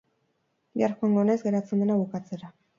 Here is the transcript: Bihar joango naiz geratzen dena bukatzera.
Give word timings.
Bihar 0.77 0.95
joango 1.03 1.27
naiz 1.29 1.37
geratzen 1.45 1.87
dena 1.87 2.01
bukatzera. 2.03 2.55